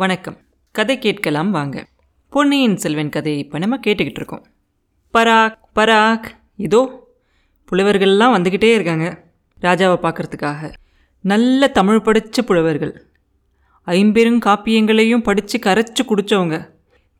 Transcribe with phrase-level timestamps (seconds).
[0.00, 0.36] வணக்கம்.
[0.72, 1.86] கதை கேட்கலாம் வாங்க.
[2.28, 4.44] பொன்னியின் செல்வன் கதையை இப்போ நம்ம கேட்டுக்கிட்டு இருக்கோம்.
[5.14, 6.24] பராக் பராக்
[6.56, 7.08] இதோ
[7.70, 9.24] புலவர்கள்லாம் வந்துக்கிட்டே இருக்காங்க.
[9.60, 10.72] ராஜாவை பார்க்கறதுக்காக.
[11.20, 13.06] நல்ல தமிழ் படித்த புலவர்கள்.
[13.82, 16.68] ஐம்பெரும் காப்பியங்களையும் படித்து கரைச்சி குடித்தவங்க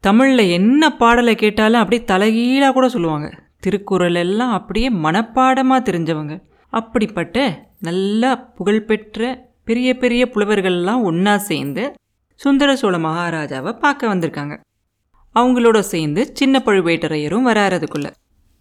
[0.01, 3.31] தமிழில் என்ன பாடலை கேட்டாலும் அப்படியே தலைகீழாக கூட சொல்லுவாங்க.
[3.61, 6.43] திருக்குறள் எல்லாம் அப்படியே மனப்பாடமாக தெரிஞ்சவங்க.
[6.69, 11.95] அப்படிப்பட்ட நல்ல புகழ்பெற்ற பெரிய பெரிய புலவர்கள்லாம் ஒன்றா சேர்ந்து
[12.43, 14.55] சுந்தர சோழ மகாராஜாவை பார்க்க வந்திருக்காங்க.
[15.34, 18.09] அவங்களோட சேர்ந்து சின்ன பழுவேட்டரையரும் வராறதுக்குள்ள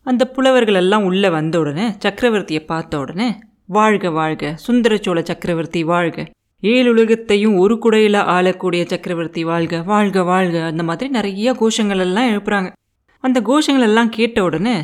[0.06, 3.30] அந்த புலவர்கள் எல்லாம் உள்ளே வந்த உடனே சக்கரவர்த்தியை பார்த்த உடனே
[3.66, 6.26] வாழ்க வாழ்க சுந்தர சோழ சக்கரவர்த்தி வாழ்க.
[6.64, 12.70] ஏழு உலகத்தையும் ஒரு குடையில் ஆளக்கூடிய சக்கரவர்த்தி வாழ்க வாழ்க வாழ்க அந்த மாதிரி நிறைய கோஷங்கள் எல்லாம் எழுப்புறாங்க.
[13.24, 14.78] அந்த கோஷங்கள் எல்லாம் கேட்ட உடனே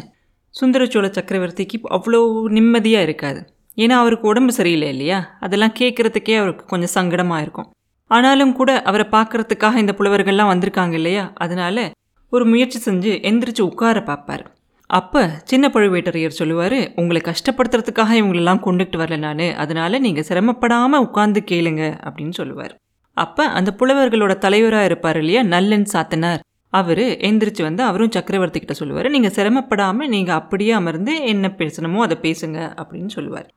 [0.50, 3.42] சுந்தர சோழ சக்கரவர்த்திக்கு அவ்வளோ நிம்மதியாக இருக்காது.
[3.76, 5.38] ஏன்னா அவருக்கு உடம்பு சரியில்லை இல்லையா?
[5.40, 7.70] அதெல்லாம் கேட்குறதுக்கே அவருக்கு கொஞ்சம் சங்கடமாக இருக்கும்.
[8.08, 11.32] ஆனாலும் கூட அவரை பார்க்கறதுக்காக இந்த புலவர்கள்லாம் வந்திருக்காங்க இல்லையா?
[11.34, 11.92] அதனால
[12.30, 14.54] ஒரு முயற்சி செஞ்சு எந்திரிச்சு உட்கார பார்ப்பார்.
[14.88, 19.40] அப்போ சின்ன பழுவேட்டரையர் சொல்லுவார் உங்களை கஷ்டப்படுத்துறதுக்காக இவங்களெல்லாம் கொண்டுகிட்டு வரல நான்.
[19.40, 22.76] அதனால நீங்கள் சிரமப்படாமல் உட்கார்ந்து கேளுங்க அப்படின்னு சொல்லுவார்.
[23.14, 25.44] அப்போ அந்த புலவர்களோட தலைவராக இருப்பார் இல்லையா?
[25.44, 26.40] நல்லன் சாத்தனார்.
[26.70, 32.18] அவர் எந்திரிச்சு வந்து அவரும் சக்கரவர்த்தி கிட்ட சொல்லுவார் நீங்கள் சிரமப்படாமல் நீங்கள் அப்படியே அமர்ந்து என்ன பேசணுமோ அதை
[32.22, 33.48] பேசுங்க அப்படின்னு சொல்லுவார்.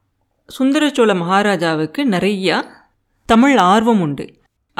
[0.47, 2.65] சுந்தர சோழ மகாராஜாவுக்கு நிறையா
[3.25, 4.27] தமிழ் ஆர்வம் உண்டு.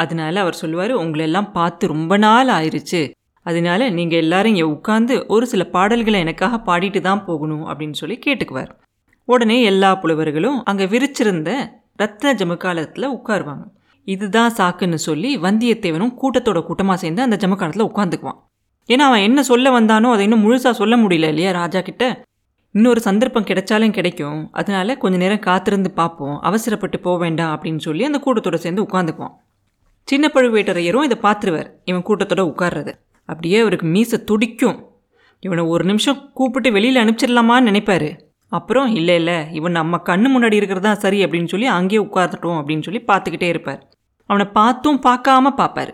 [0.03, 3.03] அதனால அவர் சொல்லுவார் உங்களெல்லாம் பார்த்து ரொம்ப நாள் ஆயிடுச்சு
[3.47, 8.71] அதனால நீங்கள் எல்லாரும் இங்கே உட்காந்து ஒரு சில பாடல்களை எனக்காக பாடிட்டு தான் போகணும் அப்படின்னு சொல்லி கேட்டுக்குவார்.
[9.29, 11.51] உடனே எல்லா புலவர்களும் அங்கே விரிச்சிருந்த
[12.03, 13.65] ரத்ன ஜமுக்காலத்தில் உட்காருவாங்க.
[14.09, 18.39] இதுதான் சாக்குன்னு சொல்லி வந்தியத்தேவனும் கூட்டத்தோட கூட்டமாக சேர்ந்து அந்த ஜமுக்காலத்தில் உட்காந்துக்குவான்
[18.89, 22.05] ஏன்னா அவன் என்ன சொல்ல வந்தானோ அதை இன்னும் முழுசாக சொல்ல முடியல இல்லையா ராஜா கிட்ட?
[22.75, 24.39] இன்னொரு சந்தர்ப்பம் கிடைச்சாலும் கிடைக்கும்.
[24.61, 26.37] அதனால கொஞ்ச நேரம் காத்திருந்து பார்ப்போம்.
[26.49, 29.35] அவசரப்பட்டு போக வேண்டாம் அப்படின்னு சொல்லி அந்த கூட்டத்தோட சேர்ந்து உட்காந்துக்குவான்
[30.09, 31.69] சின்ன பழுவேட்டரையரும் இதை பார்த்துருவார்.
[31.85, 32.93] இவன் கூட்டத்தோட உட்கார்றது.
[33.25, 34.79] அப்படியே அவருக்கு மீசை துடிக்கும்.
[35.41, 38.11] இவனை ஒரு நிமிஷம் கூப்பிட்டு வெளியில் அனுப்பிச்சிடலாமான்னு நினைப்பாரு.
[38.53, 43.03] அப்புறம் இல்லை இல்லை இவன் நம்ம கண்ணு முன்னாடி இருக்கிறதா சரி அப்படின்னு சொல்லி அங்கேயே உட்கார்ந்துட்டோம் அப்படின்னு சொல்லி
[43.07, 43.81] பார்த்துக்கிட்டே இருப்பார்.
[44.27, 45.93] அவனை பார்த்தும் பார்க்காம பார்ப்பார்.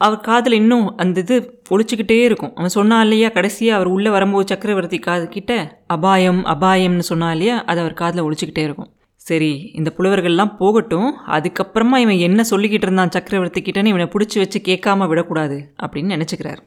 [0.00, 2.54] அவர் காதில் இன்னும் அந்த இது ஒழிச்சிக்கிட்டே இருக்கும்.
[2.54, 5.52] அவன் சொன்னா இல்லையா கடைசியாக அவர் உள்ளே வரும்போது சக்கரவர்த்தி காது கிட்ட
[5.86, 7.64] அபாயம் அபாயம்னு சொன்னா இல்லையா?
[7.64, 8.90] அது அவர் காதில் ஒழிச்சுக்கிட்டே இருக்கும்.
[9.28, 11.08] சரி இந்த புலவர்கள்லாம் போகட்டும்.
[11.36, 16.60] அதுக்கப்புறமா இவன் என்ன சொல்லிக்கிட்டு இருந்தான் சக்கரவர்த்தி கிட்டன்னு இவனை பிடிச்சி வச்சு கேட்காம விடக்கூடாது அப்படின்னு நினச்சிக்கிறார்.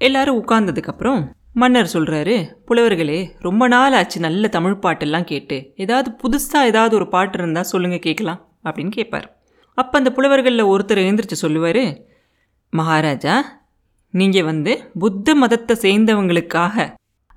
[0.00, 1.20] எல்லாரும் உட்கார்ந்ததுக்கப்புறம்
[1.60, 2.34] மன்னர் சொல்கிறாரு
[2.68, 5.56] புலவர்களே ரொம்ப நாள் ஆச்சு நல்ல தமிழ் பாட்டெல்லாம் கேட்டு.
[5.76, 9.26] ஏதாவது புதுசாக ஏதாவது ஒரு பாட்டு இருந்தால் சொல்லுங்கள் கேட்கலாம் அப்படின்னு கேட்பார்.
[9.78, 11.84] அப்போ அந்த புலவர்களில் ஒருத்தர் எழுந்திரிச்சு சொல்லுவார்
[12.72, 13.34] மகாராஜா
[14.14, 16.86] நீங்கள் வந்து புத்த மதத்தை சேர்ந்தவங்களுக்காக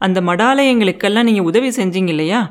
[0.01, 2.41] அந்த மடாலயங்களுக்கெல்லாம் நீங்கள் உதவி செஞ்சீங்க இல்லையா?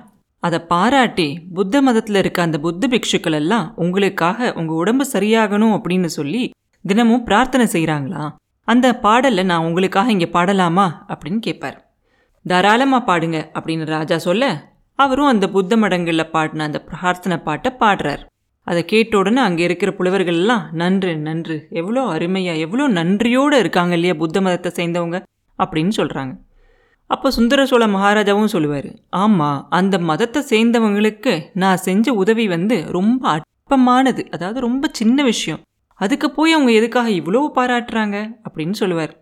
[0.44, 6.42] அதை பாராட்டி புத்த மதத்தில் இருக்க அந்த புத்த பிக்ஷுக்கள் எல்லாம் உங்களுக்காக உங்கள் உடம்பு சரியாகணும் அப்படின்னு சொல்லி
[6.84, 8.24] தினமும் பிரார்த்தனை செய்கிறாங்களா
[8.68, 10.86] அந்த பாடலை நான் உங்களுக்காக இங்கே பாடலாமா?
[11.08, 11.78] அப்படின்னு கேட்பார்
[12.46, 14.44] தாராளமாக பாடுங்க அப்படின்னு ராஜா சொல்ல
[14.98, 18.22] அவரும் அந்த புத்த மடங்களில் பாடின அந்த பிரார்த்தனை பாட்டை பாடுறார்.
[18.66, 24.14] அதை கேட்ட உடனே அங்கே இருக்கிற புலவர்கள் எல்லாம் நன்று நன்று எவ்வளோ அருமையாக எவ்வளோ நன்றியோடு இருக்காங்க இல்லையா
[24.14, 25.18] புத்த மதத்தை சேர்ந்தவங்க?
[25.58, 26.34] அப்படின்னு சொல்கிறாங்க
[27.06, 34.30] அப்போ சுந்தர சோழ மகாராஜாவும் சொல்லுவார் ஆமாம் அந்த மதத்தை சேர்ந்தவங்களுக்கு நான் செஞ்ச உதவி வந்து ரொம்ப அற்பமானது
[34.30, 35.60] அதாவது ரொம்ப சின்ன விஷயம்.
[35.94, 38.16] அதுக்கு போய் அவங்க எதுக்காக இவ்வளோ பாராட்டுறாங்க?
[38.46, 39.12] அப்படின்னு சொல்லுவார்.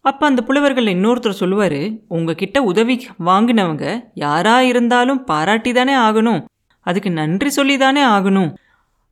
[0.00, 6.44] அப்போ அந்த புலவர்கள் இன்னொருத்தர் சொல்லுவார் உங்ககிட்ட உதவி வாங்கினவங்க யாராக இருந்தாலும் பாராட்டி தானே ஆகணும்.
[6.80, 8.54] அதுக்கு நன்றி சொல்லி தானே ஆகணும்.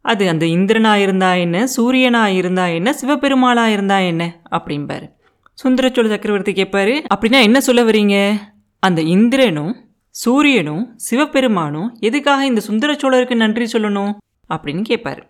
[0.05, 4.23] அது அந்த இந்திரனா இருந்தா என்ன சூரியனா இருந்தா என்ன சிவபெருமாளாக இருந்தா என்ன?
[4.51, 5.07] அப்படிம்பாரு.
[5.59, 8.17] சுந்தரச்சோழ சக்கரவர்த்தி கேட்பாரு அப்படின்னா என்ன சொல்ல வரீங்க
[8.83, 9.75] அந்த இந்திரனும்
[10.15, 14.13] சூரியனும் சிவபெருமானும் எதுக்காக இந்த சுந்தரச்சோழருக்கு நன்றி சொல்லணும்?
[14.51, 15.23] அப்படின்னு கேட்பாரு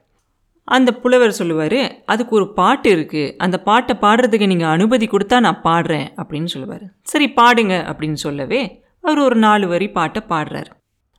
[0.74, 1.80] அந்த புலவர் சொல்லுவார்
[2.12, 6.84] அதுக்கு ஒரு பாட்டு இருக்குது அந்த பாட்டை பாடுறதுக்கு நீங்கள் அனுமதி கொடுத்தா நான் பாடுறேன் அப்படின்னு சொல்லுவார்.
[7.12, 8.60] சரி பாடுங்க அப்படின்னு சொல்லவே
[9.04, 10.70] அவர் ஒரு நாலு வரி பாட்டை பாடுறார்.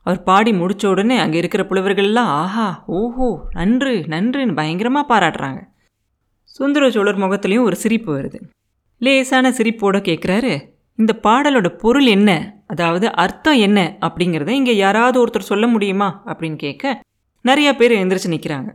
[0.06, 2.66] அவர் பாடி முடித்த உடனே அங்கே இருக்கிற புலவர்கள்லாம் ஆஹா
[3.00, 3.28] ஓஹோ
[3.58, 5.60] நன்று நன்றுன்னு பயங்கரமாக பாராட்டுறாங்க.
[6.58, 8.40] சுந்தர சோழர் முகத்துலேயும் ஒரு சிரிப்பு வருது.
[9.04, 10.52] லேசான சிரிப்போட கேட்குறாரு
[10.98, 12.30] இந்த பாடலோட பொருள் என்ன?
[12.66, 13.78] அதாவது அர்த்தம் என்ன?
[14.00, 16.08] அப்படிங்கிறத இங்கே யாராவது ஒருத்தர் சொல்ல முடியுமா?
[16.26, 16.84] அப்படின்னு கேட்க
[17.44, 18.70] நிறையா பேர் எந்திரிச்சு நிற்கிறாங்க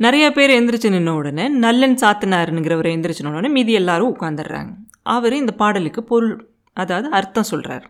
[0.00, 4.72] நிறையா பேர் எந்திரிச்சு நின்ன உடனே நல்லன் சாத்தனாருங்கிறவர் எந்திரிச்சு உடனே மீதி எல்லாரும் உட்காந்துடுறாங்க
[5.02, 6.34] அவர் இந்த பாடலுக்கு பொருள்
[6.76, 7.86] அதாவது அர்த்தம் சொல்கிறார்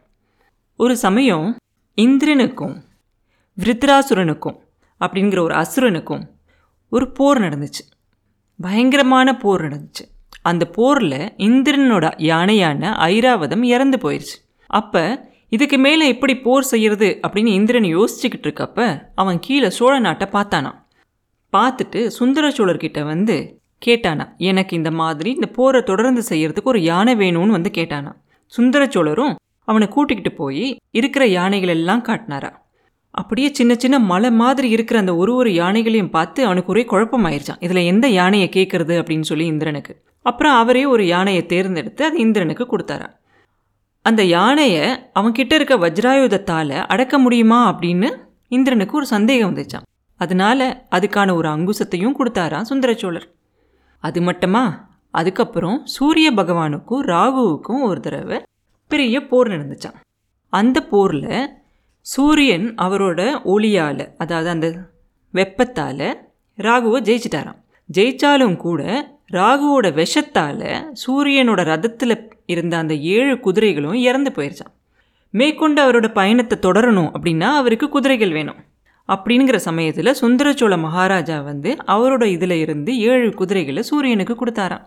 [0.81, 1.47] ஒரு சமயம்
[1.99, 2.75] இந்திரனுக்கும்
[3.59, 4.59] விருத்ராசுரனுக்கும்
[5.01, 6.25] அப்படிங்கிற ஒரு அசுரனுக்கும்
[6.93, 7.83] ஒரு போர் நடந்துச்சு.
[8.61, 10.05] பயங்கரமான போர் நடந்துச்சு.
[10.47, 14.37] அந்த போரில் இந்திரனோட யானையான ஐராவதம் இறந்து போயிடுச்சு
[14.71, 15.03] அப்போ
[15.49, 18.81] இதுக்கு மேலே எப்படி போர் செய்கிறது அப்படின்னு இந்திரன் யோசிச்சுக்கிட்டு இருக்கப்ப
[19.15, 20.79] அவன் கீழே சோழ நாட்டை பார்த்தானான்
[21.53, 23.37] பார்த்துட்டு சுந்தர சோழர்கிட்ட வந்து
[23.87, 28.13] கேட்டானா எனக்கு இந்த மாதிரி இந்த போரை தொடர்ந்து செய்கிறதுக்கு ஒரு யானை வேணும்னு வந்து கேட்டானா
[28.53, 29.35] சுந்தர சோழரும்
[29.69, 32.51] அவனை கூட்டிக்கிட்டு போய் இருக்கிற யானைகள் எல்லாம் காட்டினாரா.
[33.11, 37.61] அப்படியே சின்ன சின்ன மலை மாதிரி இருக்கிற அந்த ஒரு ஒரு யானைகளையும் பார்த்து அவனுக்கு ஒரே குழப்பமாயிருச்சான்.
[37.61, 40.03] இதில் எந்த யானையை கேட்குறது அப்படின்னு சொல்லி இந்திரனுக்கு.
[40.23, 43.09] அப்புறம் அவரே ஒரு யானையை தேர்ந்தெடுத்து அது இந்திரனுக்கு கொடுத்தாரா
[44.03, 44.85] அந்த யானையை
[45.21, 48.09] அவன்கிட்ட இருக்க வஜ்ராயுதத்தால் அடக்க முடியுமா அப்படின்னு
[48.49, 49.87] இந்திரனுக்கு ஒரு சந்தேகம் வந்துச்சான்
[50.21, 53.27] அதனால அதுக்கான ஒரு அங்குசத்தையும் கொடுத்தாராம் சுந்தரச்சோழர்
[53.99, 54.89] அது மட்டுமா?
[55.11, 58.43] அதுக்கப்புறம் சூரிய பகவானுக்கும் ராகுவுக்கும் ஒரு தடவை
[58.89, 59.97] பெரிய போர் நடந்துச்சான்
[60.53, 61.31] அந்த போரில்
[62.07, 64.67] சூரியன் அவரோட ஒளியால் அதாவது அந்த
[65.35, 66.09] வெப்பத்தால்
[66.59, 67.59] ராகுவை ஜெயிச்சிட்டாராம்.
[67.89, 68.81] ஜெயிச்சாலும் கூட
[69.33, 70.69] ராகுவோட விஷத்தால்
[71.03, 72.15] சூரியனோட ரதத்தில்
[72.47, 74.73] இருந்த அந்த ஏழு குதிரைகளும் இறந்து போயிருச்சான்
[75.35, 78.61] மேற்கொண்டு அவரோட பயணத்தை தொடரணும் அப்படின்னா அவருக்கு குதிரைகள் வேணும்.
[79.09, 84.87] அப்படிங்கிற சமயத்தில் சுந்தரச்சோழ மகாராஜா வந்து அவரோட இதில் இருந்து ஏழு குதிரைகளை சூரியனுக்கு கொடுத்தாராம்.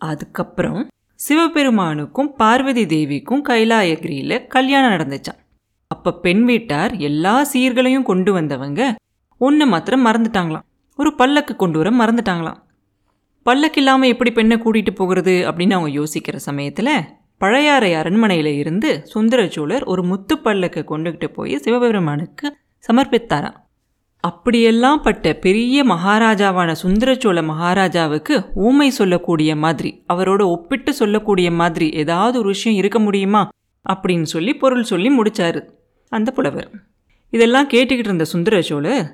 [0.00, 0.80] அதுக்கப்புறம்
[1.20, 5.40] சிவபெருமானுக்கும் பார்வதி தேவிக்கும் கைலாயகிரியில் கல்யாணம் நடந்துச்சான்
[5.90, 8.80] அப்போ பெண் வீட்டார் எல்லா சீர்களையும் கொண்டு வந்தவங்க
[9.40, 10.64] ஒன்று மாத்திரம் மறந்துட்டாங்களாம்.
[10.98, 12.58] ஒரு பல்லக்கு கொண்டு வர மறந்துட்டாங்களாம்.
[13.46, 16.92] பல்லக்கு இல்லாமல் எப்படி பெண்ணை கூட்டிகிட்டு போகிறது அப்படின்னு அவங்க யோசிக்கிற சமயத்தில்
[17.38, 22.46] பழையாறை அரண்மனையில் இருந்து சுந்தரச்சோழர் ஒரு முத்து பல்லக்கை கொண்டுகிட்டு போய் சிவபெருமானுக்கு
[22.84, 23.58] சமர்ப்பித்தாராம்.
[24.24, 32.48] அப்படியெல்லாம் பட்ட பெரிய மகாராஜாவான சுந்தரச்சோழ மகாராஜாவுக்கு ஊமை சொல்லக்கூடிய மாதிரி அவரோட ஒப்பிட்டு சொல்லக்கூடிய மாதிரி ஏதாவது ஒரு
[32.48, 33.42] விஷயம் இருக்க முடியுமா
[33.86, 35.60] அப்படின்னு சொல்லி பொருள் சொல்லி முடிச்சாரு.
[36.12, 36.68] அந்த புலவர்.
[37.32, 39.08] இதெல்லாம் கேட்டுக்கிட்டு இருந்த சுந்தர சோழர்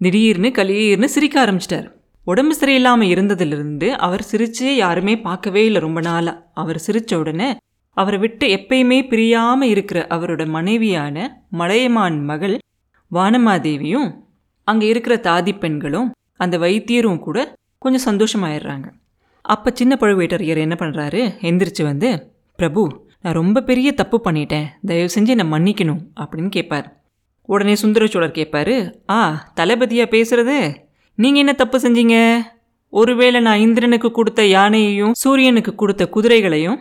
[0.00, 1.88] திடீர்னு கலீர்னு சிரிக்க ஆரம்பிச்சிட்டார்.
[2.26, 7.48] உடம்பு சரியில்லாமல் இருந்ததுலேருந்து அவர் சிரிச்சே யாருமே பார்க்கவே இல்லை ரொம்ப நாளாக அவர் சிரித்த உடனே
[7.96, 11.16] அவரை விட்டு எப்பயுமே பிரியாமல் இருக்கிற அவரோட மனைவியான
[11.60, 12.56] மலையமான் மகள்
[13.10, 14.08] வானமாதேவியும்
[14.68, 17.38] அங்கே இருக்கிற தாதி பெண்களும் அந்த வைத்தியரும் கூட
[17.78, 18.86] கொஞ்சம் சந்தோஷமாயிடுறாங்க.
[19.44, 22.08] அப்போ சின்ன பழுவேட்டரையர் என்ன பண்ணுறாரு எந்திரிச்சு வந்து
[22.58, 22.82] பிரபு
[23.24, 24.66] நான் ரொம்ப பெரிய தப்பு பண்ணிட்டேன்.
[24.88, 26.86] தயவு செஞ்சு என்னை மன்னிக்கணும் அப்படின்னு கேட்பார்
[27.52, 28.74] உடனே சுந்தரச்சோழர் கேட்பாரு
[29.16, 29.18] ஆ
[29.58, 30.58] தளபதியாக பேசுறது?
[31.18, 32.16] நீங்கள் என்ன தப்பு செஞ்சீங்க?
[32.92, 36.78] ஒருவேளை நான் இந்திரனுக்கு கொடுத்த யானையையும் சூரியனுக்கு கொடுத்த குதிரைகளையும்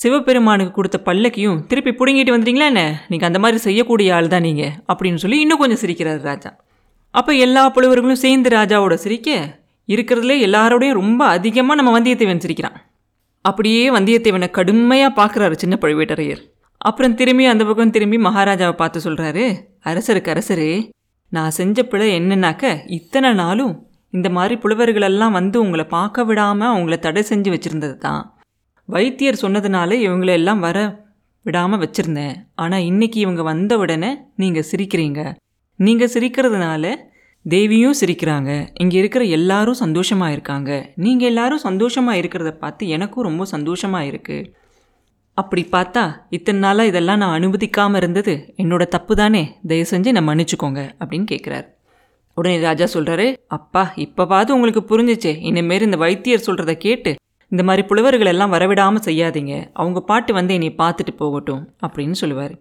[0.00, 2.82] சிவபெருமானுக்கு கொடுத்த பல்லக்கையும் திருப்பி பிடுங்கிட்டு வந்துட்டீங்களா என்ன?
[3.10, 6.50] நீங்கள் அந்த மாதிரி செய்யக்கூடிய ஆள் தான் நீங்கள் அப்படின்னு சொல்லி இன்னும் கொஞ்சம் சிரிக்கிறார் ராஜா.
[7.14, 9.38] அப்போ எல்லா புலவர்களும் சேர்ந்து ராஜாவோட சிரிக்க
[9.88, 12.76] இருக்கிறதுலே எல்லாரோடையும் ரொம்ப அதிகமாக நம்ம வந்தியத்தேவன் சிரிக்கிறான்.
[13.48, 16.42] அப்படியே வந்தியத்தேவனை கடுமையாக பார்க்குறாரு சின்ன பழுவேட்டரையர்.
[16.80, 19.44] அப்புறம் திரும்பி அந்த பக்கம் திரும்பி மகாராஜாவை பார்த்து சொல்கிறாரு
[19.90, 20.70] அரசருக்கு அரசரே
[21.32, 22.64] நான் செஞ்ச பிழை என்னன்னாக்க
[22.96, 23.74] இத்தனை நாளும்
[24.12, 28.22] இந்த மாதிரி புலவர்களெல்லாம் வந்து உங்களை பார்க்க விடாமல் அவங்கள தடை செஞ்சு வச்சுருந்தது தான்.
[28.88, 30.78] வைத்தியர் சொன்னதுனால இவங்களெல்லாம் வர
[31.46, 32.36] விடாமல் வச்சுருந்தேன்.
[32.62, 34.10] ஆனால் இன்னைக்கு இவங்க வந்த உடனே
[34.42, 35.20] நீங்கள் சிரிக்கிறீங்க.
[35.78, 36.84] நீங்கள் சிரிக்கிறதுனால
[37.46, 38.50] தேவியும் சிரிக்கிறாங்க.
[38.82, 40.70] இங்கே இருக்கிற எல்லாரும் சந்தோஷமாக இருக்காங்க.
[41.04, 44.48] நீங்கள் எல்லாரும் சந்தோஷமாக இருக்கிறத பார்த்து எனக்கும் ரொம்ப சந்தோஷமாக இருக்குது
[45.40, 46.02] அப்படி பார்த்தா
[46.36, 51.66] இத்தனை நாளாக இதெல்லாம் நான் அனுமதிக்காமல் இருந்தது என்னோட தப்பு தானே தயவு செஞ்சு நான் மன்னிச்சுக்கோங்க அப்படின்னு கேட்குறாரு
[52.36, 53.26] உடனே ராஜா சொல்கிறாரு
[53.56, 55.32] அப்பா இப்போவாது உங்களுக்கு புரிஞ்சிச்சே.
[55.48, 57.12] இனிமேல் இந்த வைத்தியர் சொல்கிறத கேட்டு
[57.52, 59.54] இந்த மாதிரி புலவர்கள் எல்லாம் வரவிடாமல் செய்யாதீங்க.
[59.80, 62.54] அவங்க பாட்டு வந்து என்னை பார்த்துட்டு போகட்டும் அப்படின்னு சொல்லுவார்.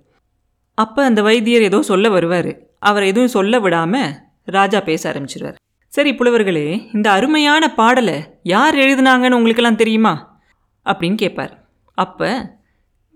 [0.78, 2.52] அப்போ அந்த வைத்தியர் ஏதோ சொல்ல வருவார்.
[2.90, 4.14] அவர் எதுவும் சொல்ல விடாமல்
[4.46, 5.56] ராஜா பேச ஆரம்பிச்சிருவார்.
[5.88, 10.42] சரி புலவர்களே இந்த அருமையான பாடலை யார் எழுதினாங்கன்னு உங்களுக்கெல்லாம் தெரியுமா?
[10.86, 11.68] அப்படின்னு கேட்பார்.
[11.94, 12.54] அப்போ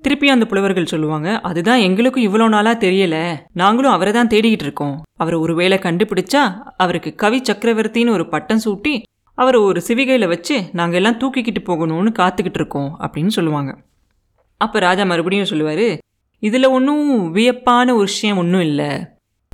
[0.01, 3.37] திருப்பி அந்த புலவர்கள் சொல்லுவாங்க அதுதான் எங்களுக்கும் இவ்வளோ நாளாக தெரியலை.
[3.53, 5.01] நாங்களும் அவரை தான் தேடிக்கிட்டு இருக்கோம்.
[5.15, 9.01] அவரை ஒரு வேளை கண்டுபிடிச்சா அவருக்கு கவி சக்கரவர்த்தின்னு ஒரு பட்டம் சூட்டி
[9.33, 13.77] அவரை ஒரு சிவிகையில் வச்சு நாங்கள் எல்லாம் தூக்கிக்கிட்டு போகணும்னு காத்துக்கிட்டு இருக்கோம் அப்படின்னு சொல்லுவாங்க.
[14.57, 15.97] அப்போ ராஜா மறுபடியும் சொல்லுவார்
[16.39, 18.89] இதில் ஒன்றும் வியப்பான ஒரு விஷயம் ஒன்றும் இல்லை.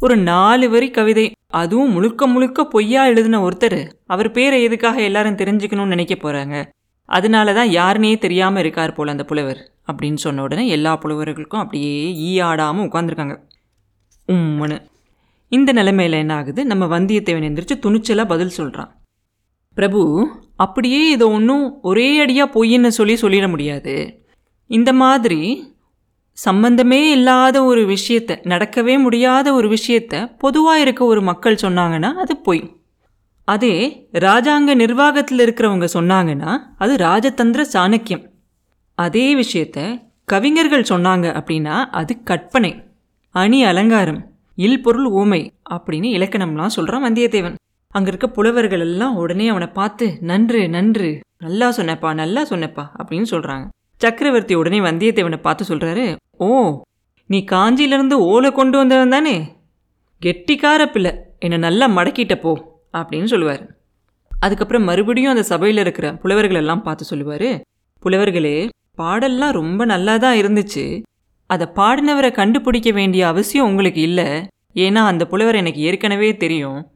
[0.01, 3.77] ஒரு நாலு வரி கவிதை அதுவும் முழுக்க முழுக்க பொய்யா எழுதின ஒருத்தர்.
[4.05, 6.55] அவர் பேரை எதுக்காக எல்லாரும் தெரிஞ்சுக்கணும்னு நினைக்க போகிறாங்க
[7.09, 12.39] அதனால தான் யாருனே தெரியாமல் இருக்கார் போல் அந்த புலவர் அப்படின்னு சொன்ன உடனே எல்லா புலவர்களுக்கும் அப்படியே ஈ
[12.39, 13.35] ஆடாமல் உட்காந்துருக்காங்க
[14.27, 14.77] உம்முன்னு.
[15.51, 16.65] இந்த நிலைமையில் என்ன ஆகுது?
[16.65, 18.91] நம்ம வந்தியத்தேவன் எந்திரிச்சு துணிச்சலாக பதில் சொல்கிறான்
[19.77, 20.01] பிரபு
[20.55, 23.95] அப்படியே இதை ஒன்றும் ஒரே அடியாக பொய்ன்னு சொல்லி சொல்லிட முடியாது.
[24.69, 25.41] இந்த மாதிரி
[26.37, 32.63] சம்பந்தமே இல்லாத ஒரு விஷயத்த நடக்கவே முடியாத ஒரு விஷயத்த பொதுவாக இருக்க ஒரு மக்கள் சொன்னாங்கன்னா அது பொய்.
[33.47, 33.75] அதே
[34.25, 38.23] ராஜாங்க நிர்வாகத்தில் இருக்கிறவங்க சொன்னாங்கன்னா அது ராஜதந்திர சாணக்கியம்.
[38.97, 39.79] அதே விஷயத்த
[40.27, 42.71] கவிஞர்கள் சொன்னாங்க அப்படின்னா அது கற்பனை
[43.35, 44.21] அணி அலங்காரம்
[44.57, 47.55] இல்பொருள் ஊமை அப்படின்னு இலக்கணம்லாம் சொல்கிறான் வந்தியத்தேவன்.
[47.95, 53.65] அங்கே இருக்க புலவர்கள் எல்லாம் உடனே அவனை பார்த்து நன்று நன்று நல்லா சொன்னப்பா நல்லா சொன்னப்பா அப்படின்னு சொல்கிறாங்க
[54.01, 56.05] சக்கரவர்த்தி உடனே வந்தியத்தேவனை பார்த்து சொல்கிறாரு
[56.37, 56.83] ஓ
[57.25, 59.35] நீ காஞ்சியிலேருந்து ஓலை கொண்டு வந்தவன் தானே?
[60.21, 63.77] கெட்டிக்கார பிள்ளை என்னை நல்லா மடக்கிட்ட போ அப்படின்னு சொல்லுவார்.
[64.31, 67.63] அதுக்கப்புறம் மறுபடியும் அந்த சபையில் இருக்கிற புலவர்கள் எல்லாம் பார்த்து சொல்லுவார்
[68.03, 71.03] புலவர்களே பாடல்லாம் ரொம்ப நல்லா தான் இருந்துச்சு.
[71.47, 74.27] அதை பாடினவரை கண்டுபிடிக்க வேண்டிய அவசியம் உங்களுக்கு இல்லை.
[74.73, 76.87] ஏன்னா அந்த புலவர் எனக்கு ஏற்கனவே தெரியும்.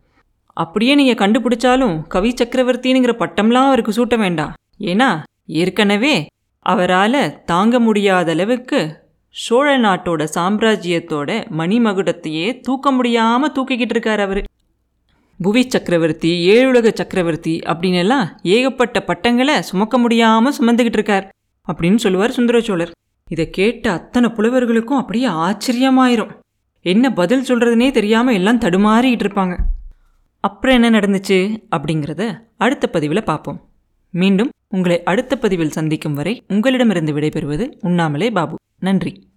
[0.54, 4.54] அப்படியே நீங்கள் கண்டுபிடிச்சாலும் கவி சக்கரவர்த்தினுங்கிற பட்டம்லாம் அவருக்கு சூட்ட வேண்டாம்.
[4.80, 6.28] ஏன்னா ஏற்கனவே
[6.60, 8.99] அவரால் தாங்க முடியாத அளவுக்கு
[9.36, 14.42] சோழ நாட்டோட சாம்ராஜ்யத்தோட மணிமகுடத்தையே தூக்க முடியாமல் தூக்கிக்கிட்டு இருக்கார் அவர்.
[15.40, 21.26] புவி சக்கரவர்த்தி ஏழுலக சக்கரவர்த்தி அப்படின்னு எல்லாம் ஏகப்பட்ட பட்டங்களை சுமக்க முடியாமல் சுமந்துக்கிட்டு இருக்கார்
[21.68, 22.92] அப்படின்னு சொல்லுவார் சுந்தர சோழர்.
[23.28, 26.32] இதை கேட்ட அத்தனை புலவர்களுக்கும் அப்படியே ஆச்சரியமாயிரும்.
[26.86, 29.56] என்ன பதில் சொல்கிறதுனே தெரியாமல் எல்லாம் தடுமாறிக்கிட்டு இருப்பாங்க.
[30.44, 31.38] அப்புறம் என்ன நடந்துச்சு
[31.76, 32.24] அப்படிங்கிறத
[32.58, 33.60] அடுத்த பதிவில் பார்ப்போம்
[34.14, 38.56] மீண்டும் உங்களை அடுத்த பதிவில் சந்திக்கும் வரை உங்களிடமிருந்து விடைபெறுவது உண்ணாமலே பாபு.
[38.80, 39.29] நன்றி.